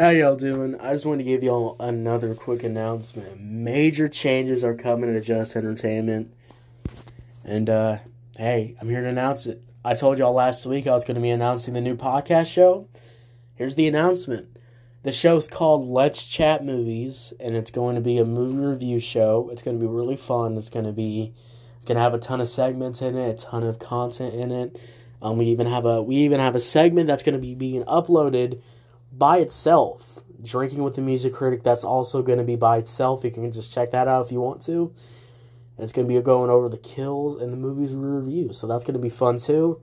[0.00, 0.80] How y'all doing?
[0.80, 3.38] I just want to give y'all another quick announcement.
[3.38, 6.32] Major changes are coming to Just Entertainment.
[7.44, 7.98] And uh
[8.38, 9.62] hey, I'm here to announce it.
[9.84, 12.88] I told y'all last week I was going to be announcing the new podcast show.
[13.54, 14.56] Here's the announcement.
[15.02, 19.50] The show's called Let's Chat Movies and it's going to be a movie review show.
[19.52, 20.56] It's going to be really fun.
[20.56, 21.34] It's going to be
[21.76, 24.50] it's going to have a ton of segments in it, a ton of content in
[24.50, 24.80] it.
[25.20, 27.84] Um, we even have a we even have a segment that's going to be being
[27.84, 28.62] uploaded
[29.12, 30.20] by itself.
[30.42, 33.24] Drinking with the Music Critic, that's also going to be by itself.
[33.24, 34.94] You can just check that out if you want to.
[35.78, 38.52] It's going to be going over the kills and the movies we review.
[38.52, 39.80] So that's going to be fun too.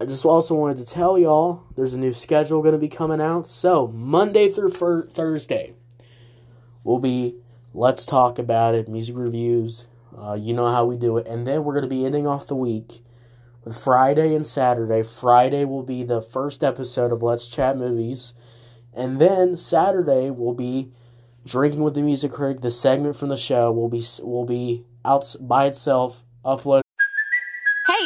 [0.00, 3.20] I just also wanted to tell y'all there's a new schedule going to be coming
[3.20, 3.46] out.
[3.46, 5.74] So Monday through fir- Thursday
[6.84, 7.34] will be
[7.74, 9.86] Let's Talk About It, music reviews.
[10.16, 11.26] Uh, you know how we do it.
[11.26, 13.02] And then we're going to be ending off the week
[13.74, 15.02] Friday and Saturday.
[15.02, 18.34] Friday will be the first episode of Let's Chat Movies.
[18.92, 20.92] And then Saturday will be
[21.46, 22.60] Drinking with the Music Critic.
[22.60, 26.82] The segment from the show will be will be out by itself, uploaded.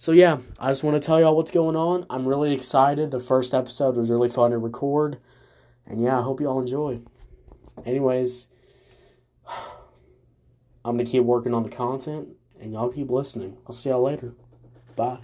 [0.00, 2.06] So yeah, I just want to tell y'all what's going on.
[2.08, 3.10] I'm really excited.
[3.10, 5.18] The first episode was really fun to record.
[5.84, 7.00] And yeah, I hope y'all enjoy.
[7.84, 8.46] Anyways,
[9.46, 12.28] I'm going to keep working on the content
[12.58, 13.58] and y'all keep listening.
[13.66, 14.32] I'll see y'all later.
[14.96, 15.18] Bye.